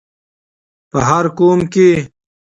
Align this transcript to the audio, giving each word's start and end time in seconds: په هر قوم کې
په 0.89 0.99
هر 1.09 1.25
قوم 1.37 1.59
کې 1.73 1.89